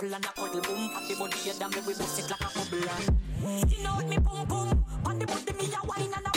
[0.00, 0.88] couple and a cuddle boom.
[0.90, 3.68] Happy body, you damn me, we bust it like a bubble.
[3.68, 4.84] You know me, boom boom.
[5.04, 6.29] On the body, me a wine and a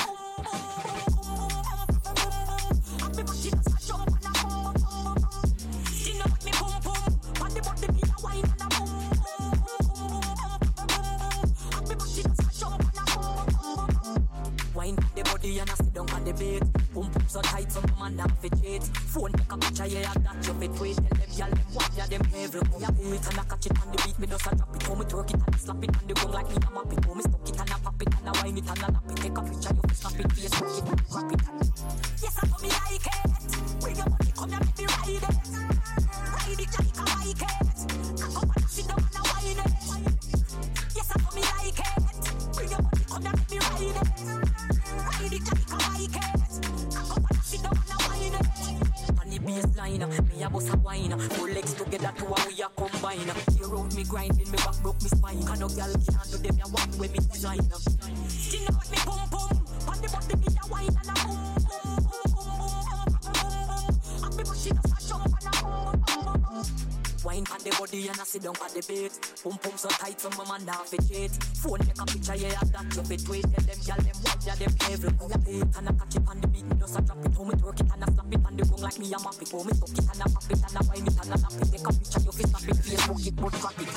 [70.53, 71.31] man now fi cheat.
[71.59, 73.43] Phone take a picture, yeah, that you fi tweet.
[73.43, 75.77] Tell them, girl, them what, yeah, them every boy a beat.
[75.77, 77.33] And I catch it on the beat, just a drop it.
[77.35, 79.41] How me twerk it and I slap it on the gong like me a map
[79.41, 79.51] it.
[79.51, 81.55] How me tuck it and I pop it and I wind it and I lap
[81.59, 81.71] it.
[81.71, 83.89] Take a picture, you fi snap it, Facebook it, but drop it.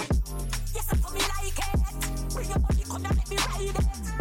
[0.75, 2.35] Yes, I me like it.
[2.35, 4.16] Bring your body, come and let me ride it.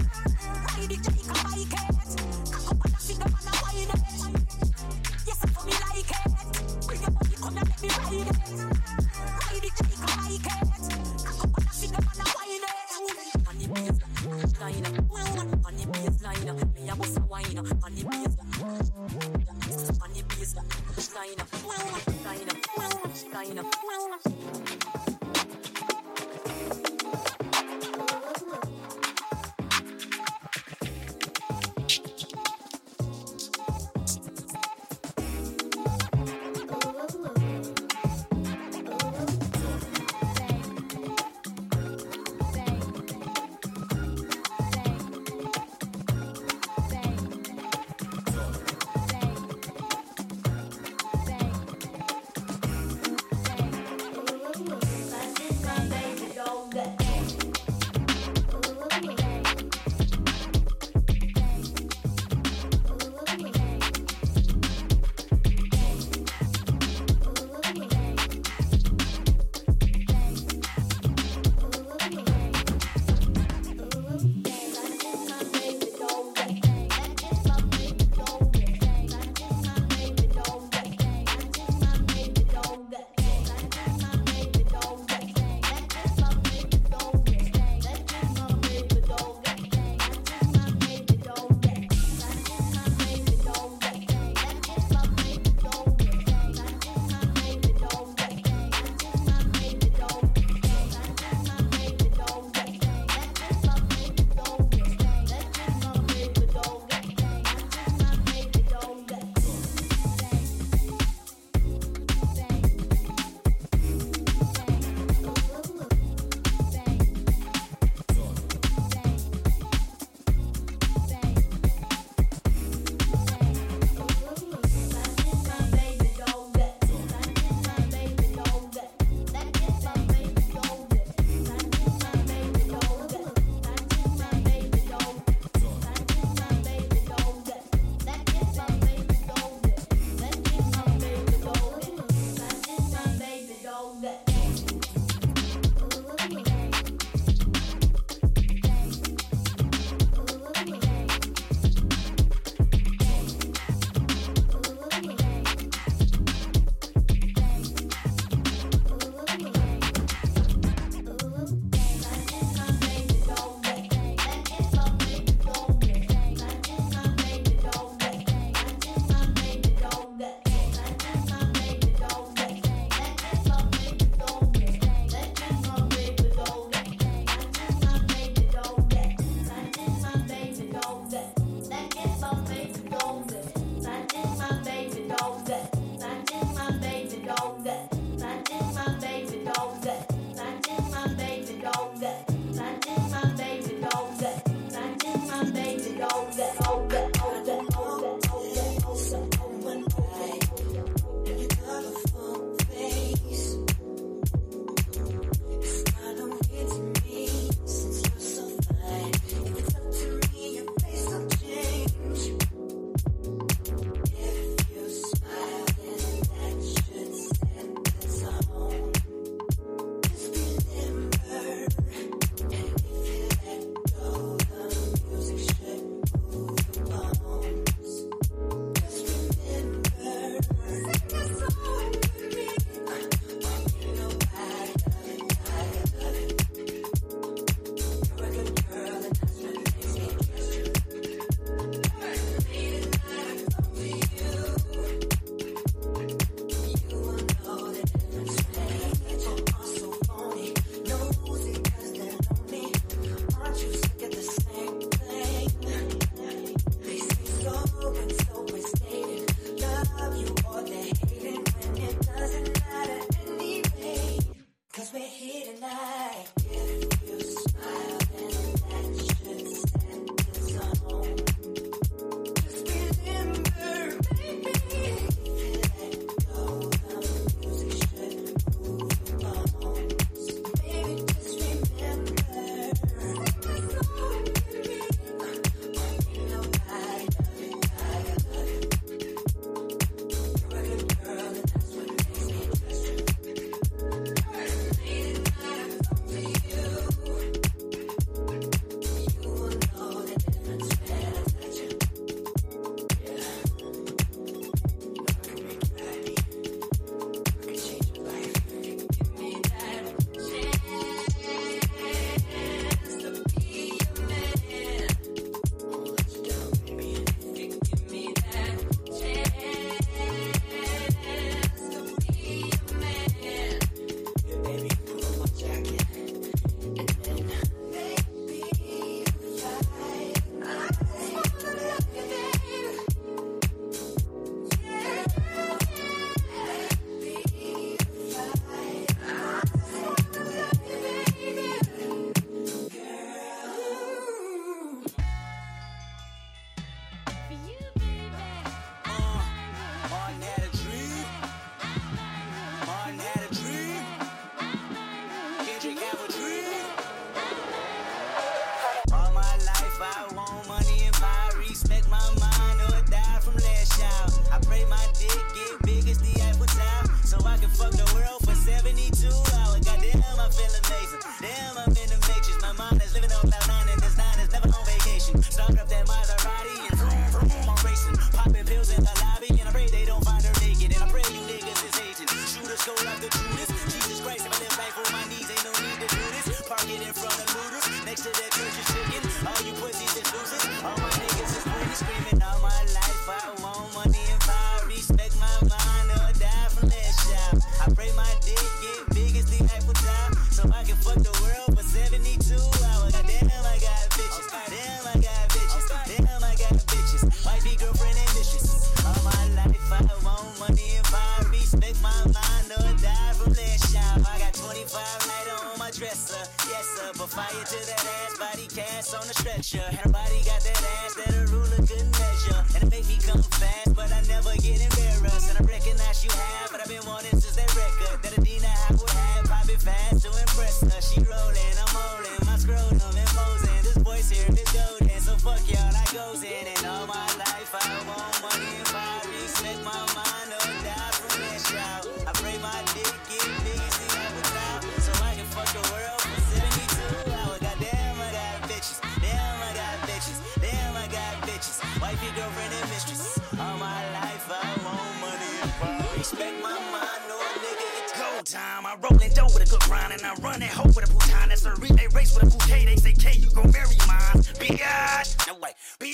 [415.77, 416.91] Dresser, yes sir.
[416.97, 419.65] But fire to that ass, body cast on the stretcher.
[419.83, 423.21] Her body got that ass that a ruler couldn't measure, and it make me come
[423.23, 425.29] fast, but I never get embarrassed.
[425.29, 428.71] And I recognize you have, but I've been wanting since that record that Adina I
[428.71, 429.25] would have.
[429.25, 430.81] Pop it fast to impress her.
[430.81, 431.64] She rolling,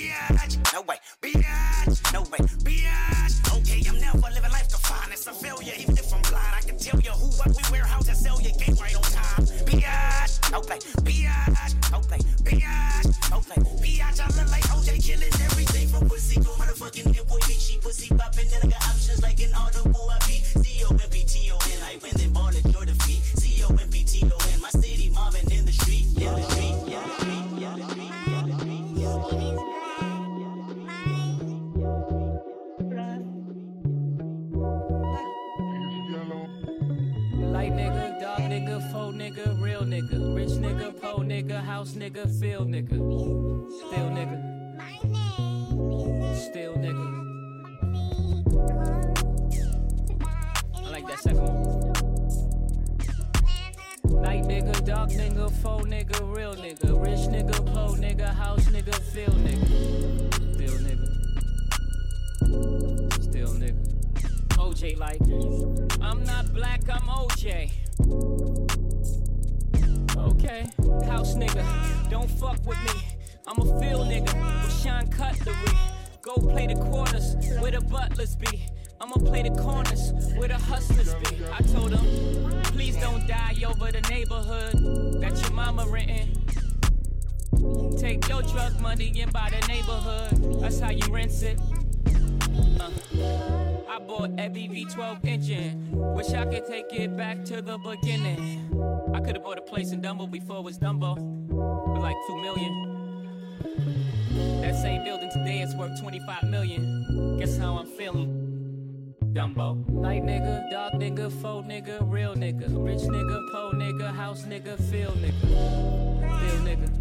[0.09, 0.30] way.
[58.13, 59.65] Nigga, house nigga, feel nigga,
[60.53, 61.07] still nigga,
[63.23, 63.77] still nigga.
[64.57, 65.21] OJ like,
[66.01, 67.71] I'm not black, I'm OJ.
[70.17, 70.69] Okay,
[71.05, 71.65] house nigga,
[72.09, 73.01] don't fuck with me.
[73.47, 75.55] I'm a field nigga with Sean Cutlery.
[76.21, 78.67] Go play the quarters where the butlers be.
[78.99, 81.37] I'ma play the corners where the hustlers be.
[81.51, 86.37] I told them, please don't die over the neighborhood that your mama renting.
[87.97, 90.61] Take your drug money and buy the neighborhood.
[90.61, 91.59] That's how you rinse it.
[92.79, 92.89] Uh,
[93.89, 95.89] I bought every V12 engine.
[95.91, 98.67] Wish I could take it back to the beginning.
[99.13, 101.15] I could have bought a place in Dumbo before it was Dumbo
[101.49, 102.91] for like two million.
[104.61, 107.37] That same building today is worth 25 million.
[107.37, 109.13] Guess how I'm feeling?
[109.33, 109.85] Dumbo.
[109.89, 115.11] Light nigga, dark nigga, faux nigga, real nigga, rich nigga, po nigga, house nigga, feel
[115.11, 115.39] nigga,
[116.39, 117.00] feel nigga,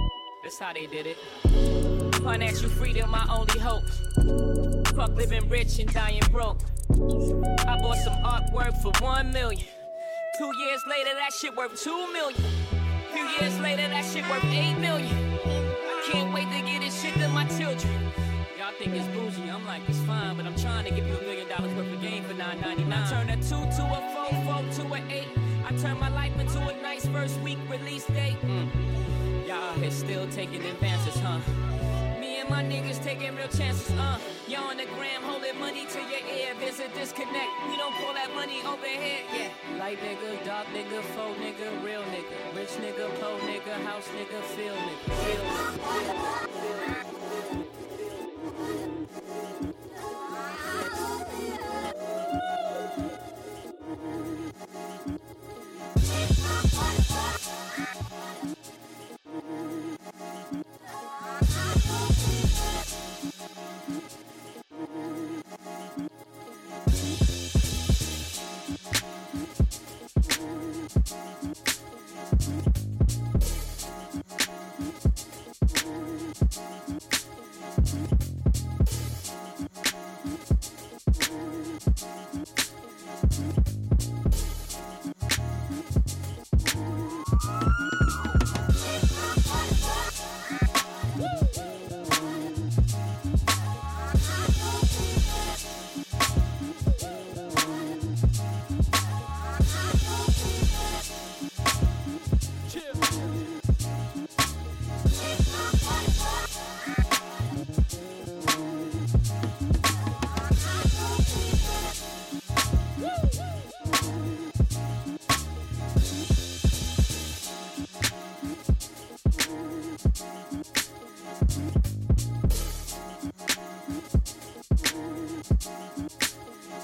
[0.43, 1.17] That's how they did it.
[2.15, 3.83] Financial freedom, my only hope.
[4.95, 6.59] Fuck living rich and dying broke.
[6.89, 9.67] I bought some artwork for one million.
[10.39, 12.41] Two years later, that shit worth two million.
[13.13, 15.15] Few years later, that shit worth eight million.
[15.45, 18.11] I can't wait to get this shit to my children.
[18.57, 21.21] Y'all think it's bougie, I'm like, it's fine, but I'm trying to give you a
[21.21, 22.91] million dollars worth of game for $9.99.
[22.91, 25.27] I turn a two to a four, four to an eight.
[25.67, 28.37] I turn my life into a nice first week release date.
[28.41, 29.20] Mm.
[29.47, 31.39] Y'all here still taking advances, huh?
[32.19, 34.19] Me and my niggas taking real chances, uh.
[34.47, 36.53] Y'all on the gram holding money to your ear.
[36.59, 37.49] There's a disconnect.
[37.69, 39.49] We don't call that money overhead, yeah.
[39.79, 44.75] Light nigga, dark nigga, faux nigga, real nigga, rich nigga, po nigga, house nigga, feel
[44.75, 46.51] nigga, feel nigga.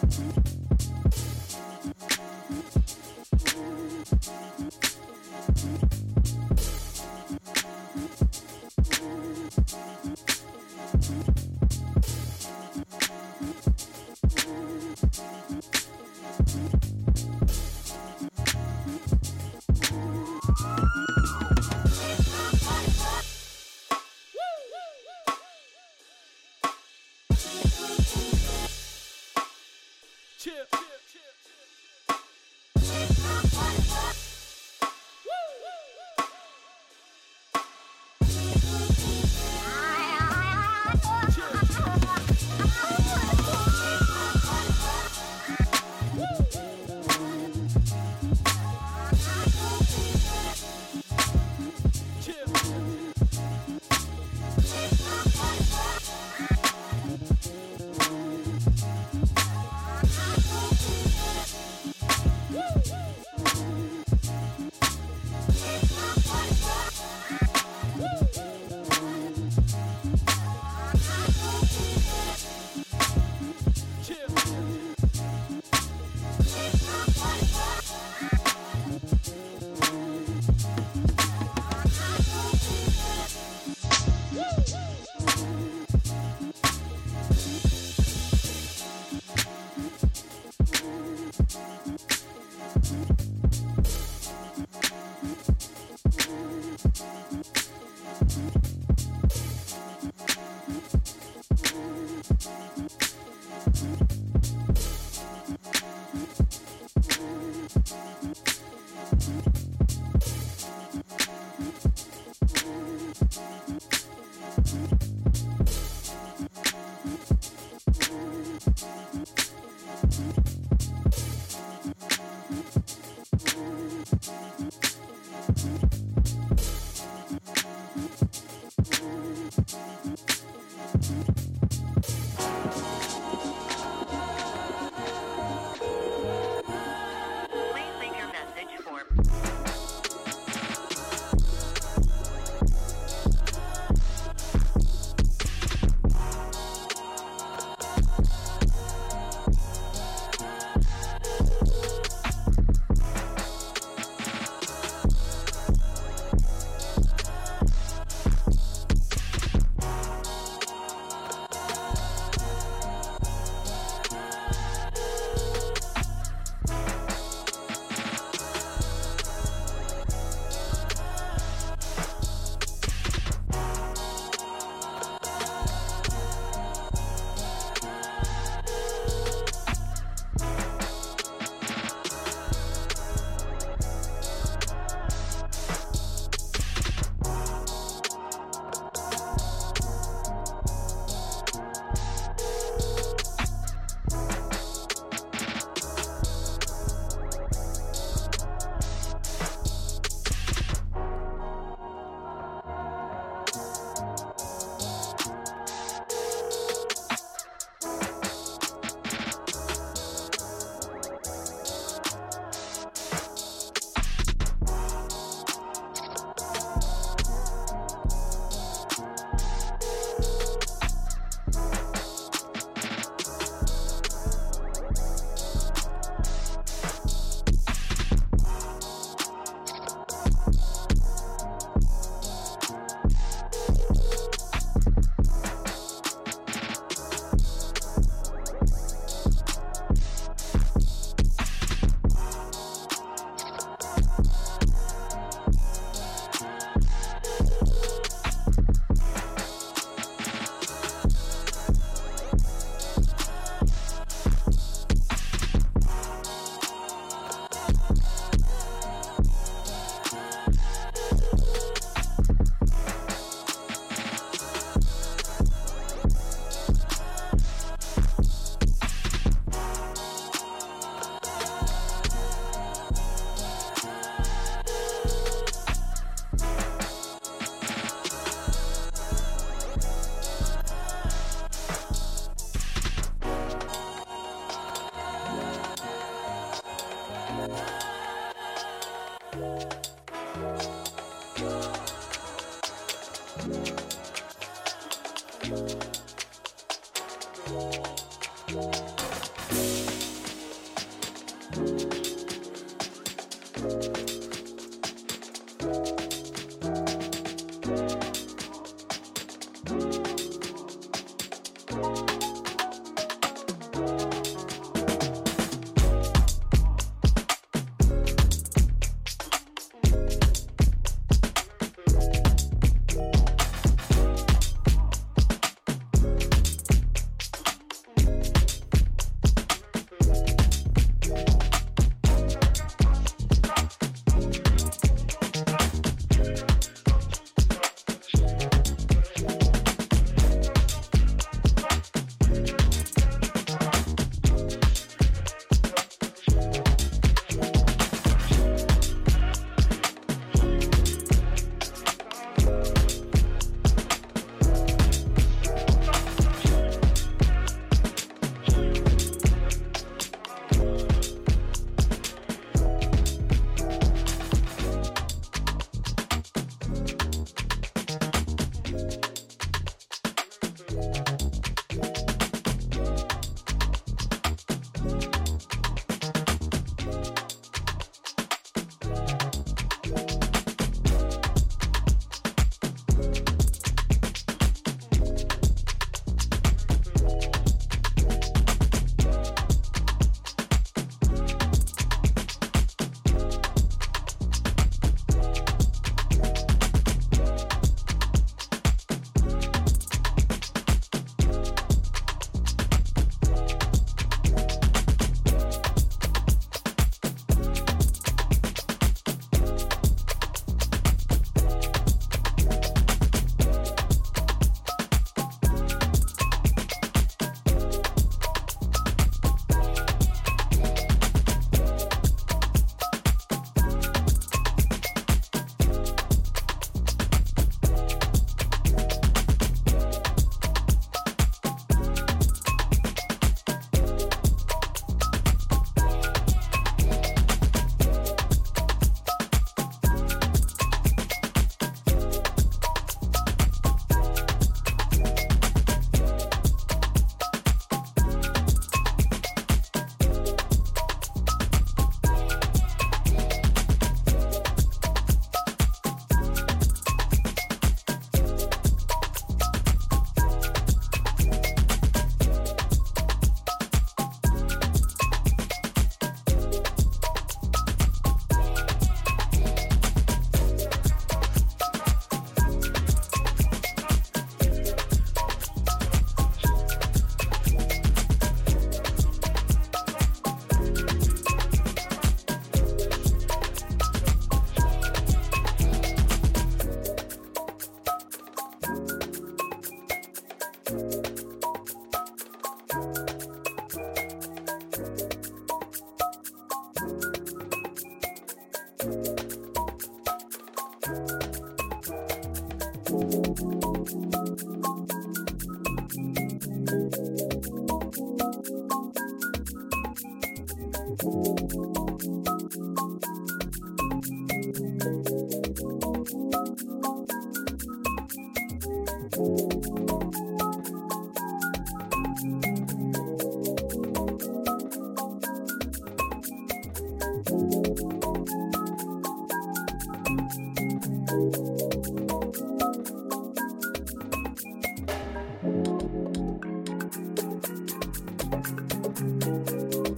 [0.04, 0.67] Message for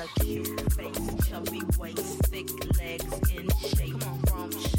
[0.00, 4.00] got a cute face, chubby waist, thick legs in shape.
[4.00, 4.69] Come on,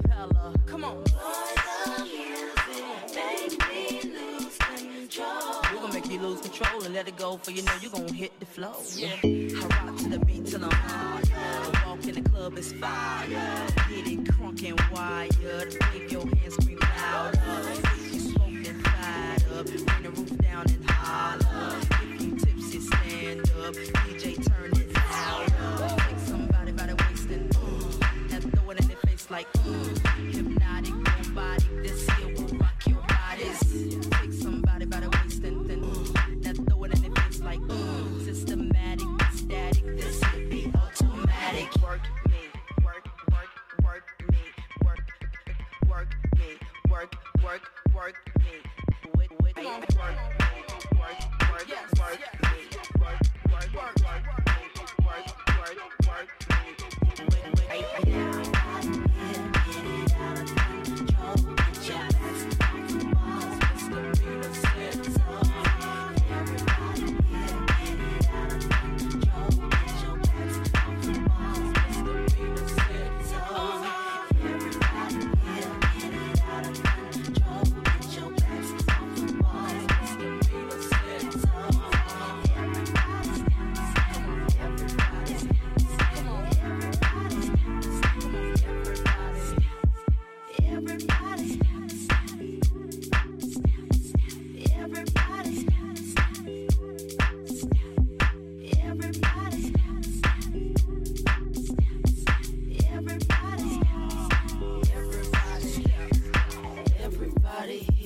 [0.00, 0.54] cappella.
[0.66, 0.96] Come on.
[0.96, 1.04] Boy,
[1.86, 5.62] the music make me lose control.
[5.72, 8.12] We're gonna make you lose control and let it go, for you know you're gonna
[8.12, 8.74] hit the flow.
[8.96, 9.08] Yeah.
[9.22, 11.30] I rock to the beat till I'm hard.
[11.34, 13.28] I walk in the club, it's fire.
[13.28, 15.76] Get it crunk and wired.
[15.92, 17.40] Wave your hands, scream louder.
[18.12, 21.78] You smoked and fried up, bring the roof down and holler.
[22.02, 23.74] If you tipsy, stand up.
[23.74, 24.31] DJ
[29.32, 29.94] like ooh,
[30.30, 31.82] hypnotic, robotic.
[31.82, 34.08] This here will rock your bodies.
[34.10, 37.60] Take somebody by the waist and then ooh, now throw it in their face like
[37.60, 39.84] ooh, systematic, static.
[39.96, 41.74] This could be automatic.
[41.82, 42.42] Work me,
[42.84, 43.48] work, work,
[43.82, 44.38] work me,
[44.84, 45.00] work,
[45.88, 46.58] work me,
[46.90, 47.62] work, work,
[47.94, 48.52] work me.
[49.16, 49.56] With, with,
[49.96, 50.31] work.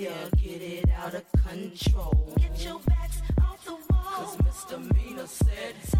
[0.07, 2.35] ya get it out of control.
[2.39, 3.79] Get your backs off the wall.
[3.91, 5.99] Cause Misdemeanor said so.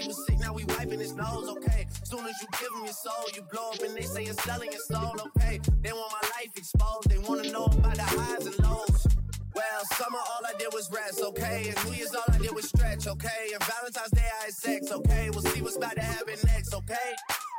[0.00, 1.86] He was sick, now we wiping his nose, okay?
[2.04, 4.72] Soon as you give him your soul, you blow up and they say you're selling
[4.72, 5.60] your soul, okay?
[5.82, 9.06] They want my life exposed, they wanna know about the highs and lows.
[9.54, 11.68] Well, summer all I did was rest, okay?
[11.68, 13.50] And New Year's all I did was stretch, okay?
[13.52, 15.28] And Valentine's Day I had sex, okay?
[15.28, 17.10] We'll see what's about to happen next, okay?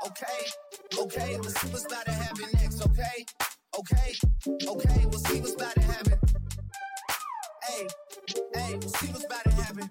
[0.08, 0.42] Okay,
[0.98, 3.26] okay, we'll see what's about to happen next, okay?
[3.78, 4.16] Okay,
[4.68, 6.20] okay, we'll see what's about to happen.
[7.68, 7.88] Hey,
[8.56, 9.91] hey, we'll see what's about to happen.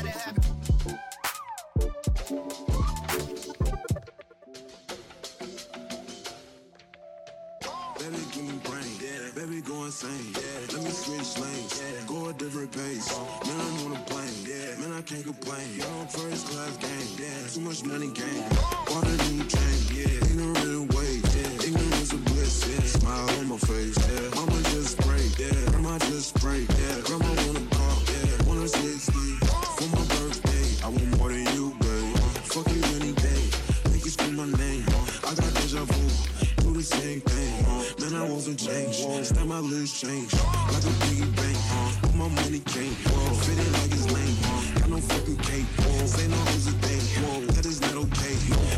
[9.85, 10.33] insane.
[10.33, 10.73] Yeah.
[10.73, 11.81] Let me switch lanes.
[11.81, 12.07] Yeah.
[12.07, 13.07] Go a different pace.
[13.47, 14.43] Man, I'm on a plane.
[14.45, 14.75] Yeah.
[14.79, 15.67] Man, I can't complain.
[15.77, 17.09] Y'all first class game.
[17.17, 17.47] Yeah.
[17.53, 18.43] Too much money game.
[18.89, 19.79] Water in the chain.
[19.95, 20.27] Yeah.
[20.27, 21.13] Ignorant way.
[21.35, 21.67] Yeah.
[21.67, 22.67] Ignorance of bliss.
[22.67, 22.83] Yeah.
[22.99, 23.97] Smile on my face.
[23.97, 24.35] Yeah.
[24.35, 25.25] Mama just pray.
[25.39, 25.55] Yeah.
[25.71, 26.61] Grandma just pray.
[26.61, 26.97] Yeah.
[27.07, 27.97] Grandma wanna call.
[28.11, 28.47] Yeah.
[28.47, 29.39] Wanna say sleep.
[29.77, 30.67] For my birthday.
[30.85, 32.17] I want more than you, babe.
[32.53, 33.43] Fuck you any day.
[33.91, 34.85] Make you scream my name.
[35.25, 36.05] I got deja vu.
[36.63, 37.50] Do the same thing.
[38.11, 39.25] Man, I wasn't changed.
[39.25, 40.33] Step my list change.
[40.33, 41.57] Like a piggy bank.
[42.01, 42.93] Put my money came.
[42.93, 44.35] Fit it like it's lame.
[44.75, 45.65] Got no fucking cake.
[46.07, 47.55] Say no hesitate.
[47.55, 48.35] That is not okay.
[48.49, 48.70] Man,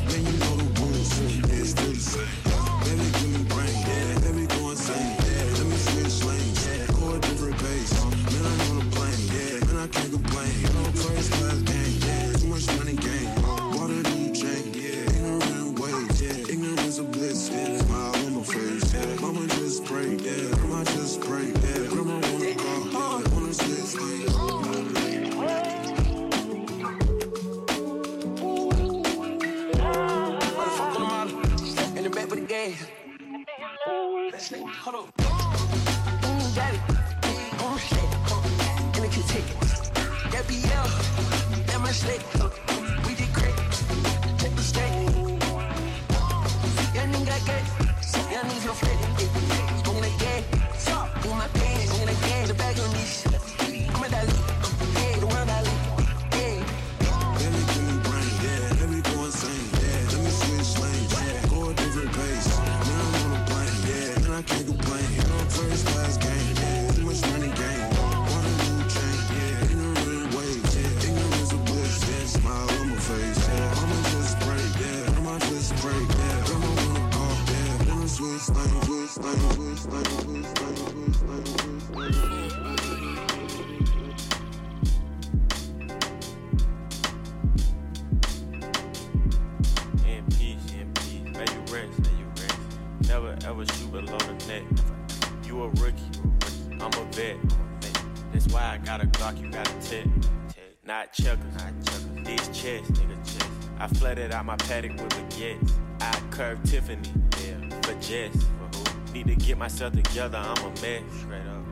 [104.53, 105.71] my paddock with baguettes.
[105.99, 107.09] I curved Tiffany,
[107.43, 108.35] yeah, for Jess.
[108.35, 109.13] For who?
[109.13, 111.01] Need to get myself together, I'm a mess.
[111.21, 111.65] Straight up.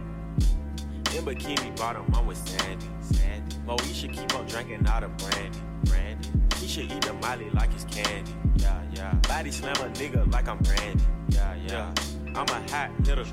[1.14, 2.88] In bikini bottom, I'm with Sandy.
[3.02, 3.56] Sandy.
[3.68, 5.60] Moesha keep on drinking out of brandy.
[5.84, 6.30] Brandy.
[6.58, 8.32] He should eat the molly like it's candy.
[8.56, 9.14] Yeah, yeah.
[9.28, 11.04] Body slam a nigga like I'm Randy.
[11.30, 11.94] Yeah, yeah.
[12.36, 13.26] I'm a hot hitter.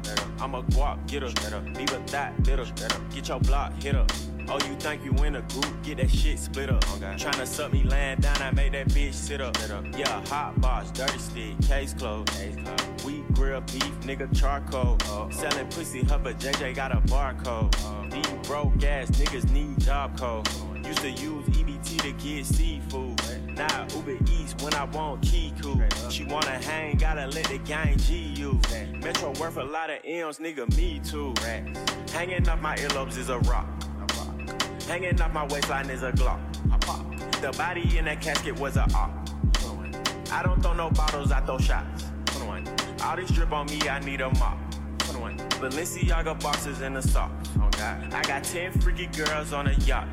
[0.59, 1.29] A guap getter.
[1.77, 2.67] Leave a thot bitter.
[3.15, 4.11] Get your block hit up.
[4.49, 5.83] Oh, you think you in a group?
[5.85, 6.83] Get that shit split up.
[6.97, 7.15] Okay.
[7.17, 9.57] Tryna suck me laying down, I made that bitch sit up.
[9.97, 12.31] Yeah, hot box, dirty stick, case closed.
[13.05, 14.97] We grill beef, nigga charcoal.
[15.05, 15.29] Oh.
[15.31, 17.73] Selling pussy, but JJ got a barcode.
[17.85, 18.09] Oh.
[18.11, 20.49] These broke ass niggas need job code.
[20.89, 23.21] Used to use EBT to get seafood.
[23.55, 25.79] Now Uber Eats when I want Kiku.
[26.11, 28.59] She wanna hang, gotta let the gang G you.
[29.03, 31.35] Metro worth a lot of M's, nigga, me too.
[32.15, 33.67] Hanging off my earlobes is a rock.
[34.87, 36.41] Hanging off my waistline is a Glock.
[37.43, 39.11] The body in that casket was a op.
[40.33, 42.05] I don't throw no bottles, I throw shots.
[43.05, 44.57] All this drip on me, I need a mop.
[45.61, 47.51] Balenciaga boxes in the socks.
[47.81, 50.09] I got 10 freaky girls on a yacht.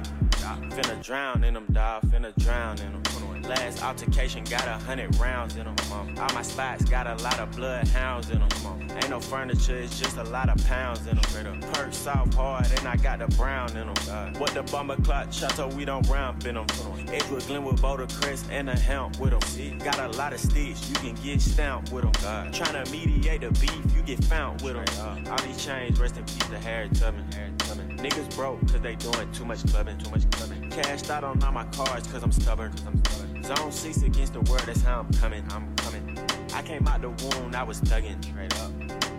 [0.46, 2.04] Finna drown in them, dog.
[2.04, 3.42] Finna drown in them.
[3.44, 5.76] Last altercation got a hundred rounds in them.
[5.92, 8.50] Um, all my spots got a lot of bloodhounds in them.
[8.66, 11.62] Um, ain't no furniture, it's just a lot of pounds in them.
[11.74, 13.96] Perk soft hard, and I got the brown in them.
[14.10, 16.66] Uh, what the bomber clock chateau, we don't ramp in them.
[17.08, 19.78] Edgewood Glenwood Boulder Crest and a hemp with them.
[19.78, 22.14] Got a lot of sticks, you can get stamped with them.
[22.26, 24.86] Uh, tryna mediate the beef, you get found with them.
[25.28, 27.26] Uh, all these chains, rest in peace to Harry Tubman.
[27.98, 30.70] Niggas broke, cause they doing too much clubbing, too much clubbing.
[30.70, 33.44] Cashed out on all my cards, cause I'm stubborn, cause I'm stubborn.
[33.44, 36.18] Zone six against the world, that's how I'm coming, I'm coming.
[36.54, 38.72] I came out the wound, I was thugging, straight up.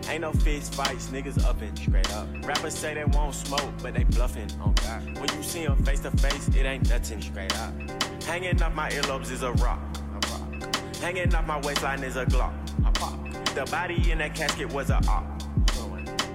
[0.09, 2.29] Ain't no fist fights, niggas upping, straight up.
[2.47, 5.19] Rappers say they won't smoke, but they bluffing, oh God.
[5.19, 7.75] When you see them face to face, it ain't nothing, straight up.
[8.23, 9.81] Hanging off my earlobes is a rock,
[10.13, 10.97] a rock.
[10.97, 12.53] Hanging off my waistline is a Glock,
[12.87, 13.19] a pop.
[13.55, 15.25] The body in that casket was a op.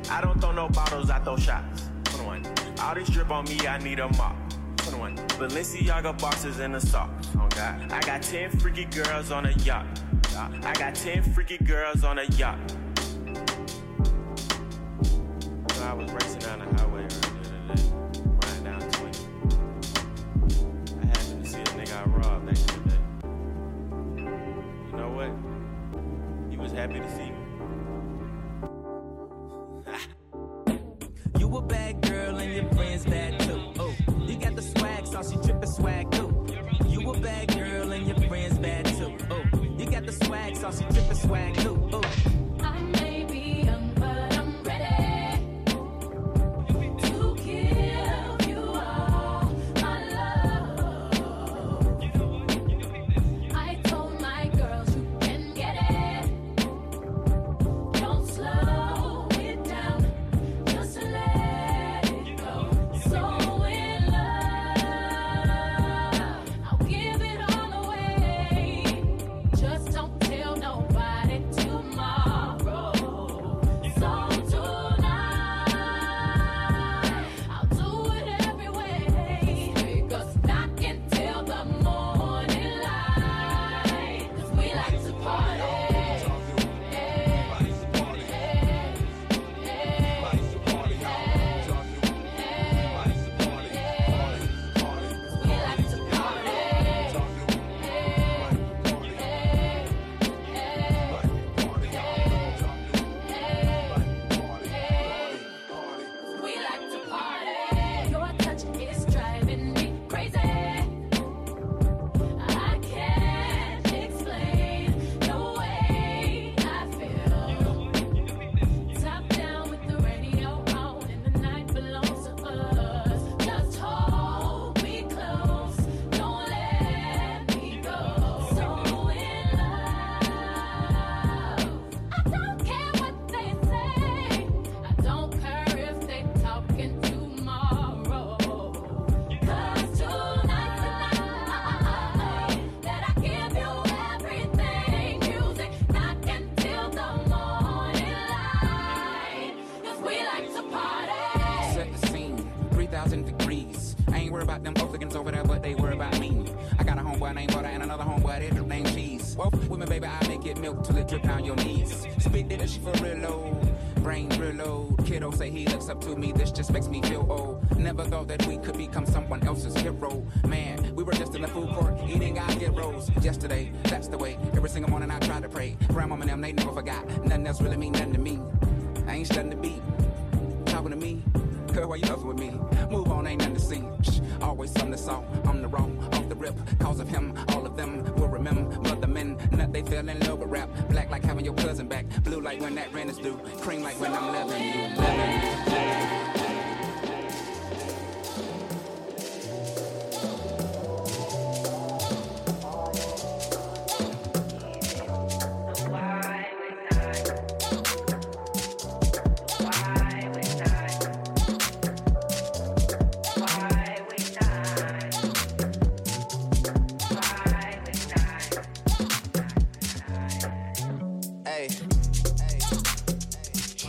[0.10, 1.91] I don't throw no bottles, I throw shots.
[2.22, 2.80] 21.
[2.80, 4.36] All this drip on me, I need a mop.
[4.78, 5.15] 21.
[5.15, 7.28] Balenciaga boxes in the socks.
[7.36, 7.91] Oh God.
[7.91, 9.86] I got 10 freaky girls on a yacht.
[10.36, 12.59] I got 10 freaky girls on a yacht.
[15.74, 17.84] So I was racing down the highway earlier today,
[18.43, 19.19] riding down 20.
[21.01, 22.74] I happened to see a nigga I robbed next to
[24.88, 25.32] You know what?
[26.51, 27.41] He was happy to see me.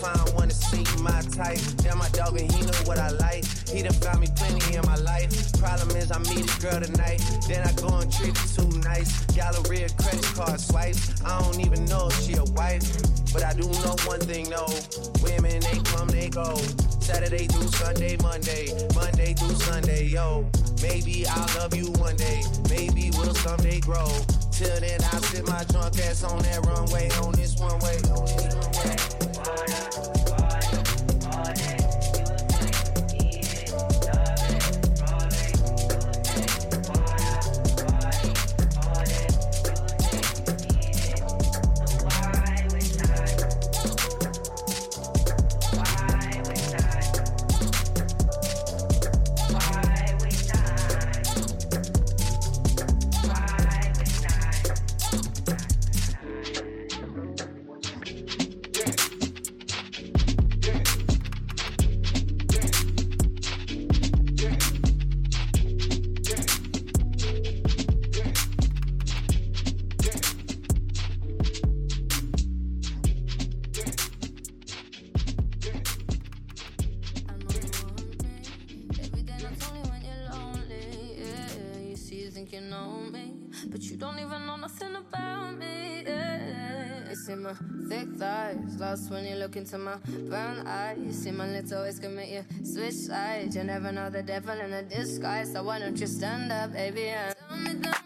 [0.00, 1.60] Find one to see my type.
[1.76, 3.44] Damn, my dog, and he know what I like.
[3.68, 5.30] He done found me plenty in my life.
[5.60, 7.22] Problem is, I meet a girl tonight.
[7.46, 9.24] Then I go and treat her too nice.
[9.34, 11.22] Galleria credit card swipes.
[11.22, 12.82] I don't even know if she a wife.
[13.32, 14.66] But I do know one thing, no.
[15.22, 16.56] Women, they come, they go.
[16.98, 18.74] Saturday through Sunday, Monday.
[18.94, 20.50] Monday through Sunday, yo.
[20.82, 22.42] Maybe I'll love you one day.
[22.68, 24.10] Maybe we'll someday grow.
[24.50, 27.10] Till then, I'll sit my drunk ass on that runway.
[27.22, 27.96] On this one way.
[28.10, 29.13] On this one way.
[82.44, 83.32] Think you know me,
[83.68, 86.02] but you don't even know nothing about me.
[86.06, 87.54] Yeah, you see my
[87.88, 89.96] thick thighs, lost when you look into my
[90.28, 90.98] brown eyes.
[90.98, 93.56] You see my little ways can make you switch sides.
[93.56, 97.08] You never know the devil in a disguise, so why don't you stand up, baby?
[97.08, 98.03] And tell me, tell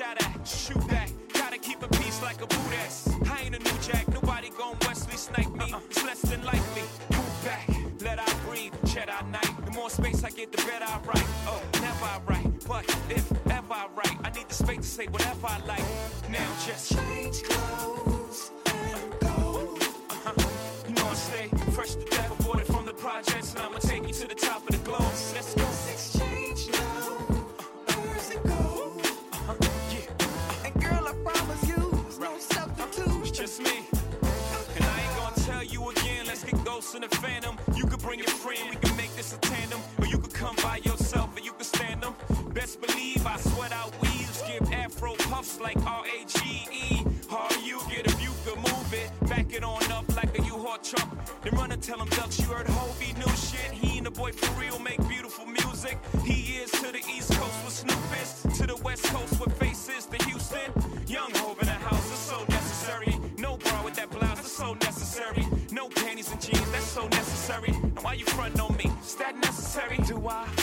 [0.00, 1.10] shot at, shoot that.
[1.34, 3.08] Gotta keep a peace like a boot ass.
[3.28, 5.72] I ain't a new jack, nobody gon' Wesley snipe me.
[5.72, 5.80] Uh-uh.
[5.90, 6.84] It's less than likely.
[7.10, 7.68] Move back,
[8.00, 9.52] let I breathe, shed I night.
[9.66, 11.28] The more space I get, the better I write.
[11.46, 15.06] Oh, never I write, but if ever I write, I need the space to say
[15.06, 15.84] whatever I like.
[68.10, 68.90] Why you front on me?
[69.04, 69.96] Is that necessary?
[69.98, 70.59] Do I?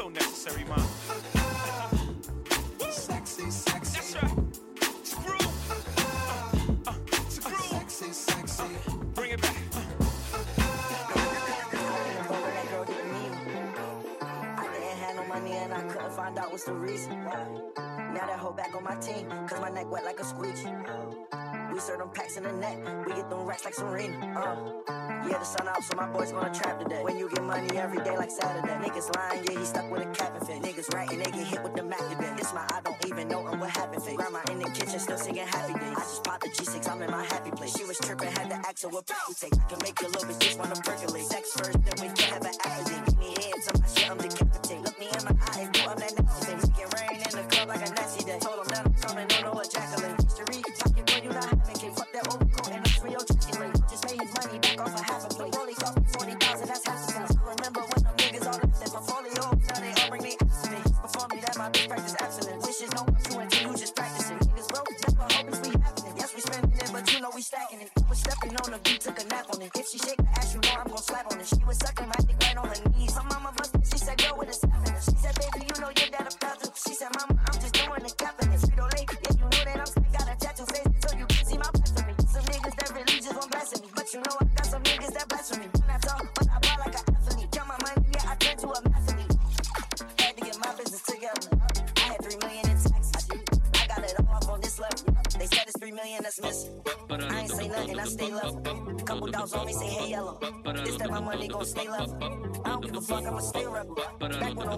[0.00, 0.89] so necessary, man.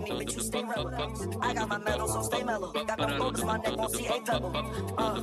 [0.04, 2.72] I got my medal, so stay mellow.
[2.72, 5.20] Got no focus, my neck won't see uh,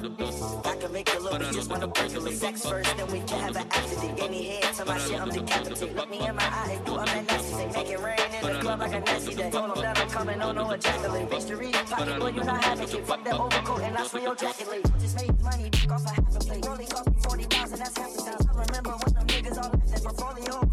[0.65, 3.55] I can make a little bitch just wanna break it with then we can have
[3.55, 5.95] an after the any head to my shit, I'm decapitated.
[5.95, 7.65] Look me in my eye do I'm that nasty.
[7.65, 9.49] Make it rain in the club like a nasty day.
[9.51, 11.29] Told I'm coming on no ejaculate.
[11.29, 13.05] Mystery, pocket, boy, you not having shit.
[13.05, 14.85] Fuck that overcoat and I swear your jacket late.
[14.99, 16.67] Just made money, off a half a plate.
[16.67, 18.49] Only cost me 40,000, that's half a time.
[18.49, 20.68] I remember when them niggas all left their portfolio.